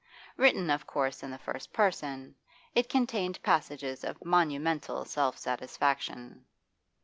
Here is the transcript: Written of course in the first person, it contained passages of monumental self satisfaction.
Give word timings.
Written 0.35 0.71
of 0.71 0.87
course 0.87 1.21
in 1.21 1.29
the 1.29 1.37
first 1.37 1.71
person, 1.71 2.33
it 2.73 2.89
contained 2.89 3.43
passages 3.43 4.03
of 4.03 4.25
monumental 4.25 5.05
self 5.05 5.37
satisfaction. 5.37 6.43